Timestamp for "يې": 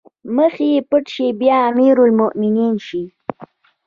0.71-0.79